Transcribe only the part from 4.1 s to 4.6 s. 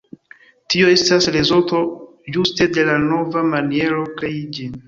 krei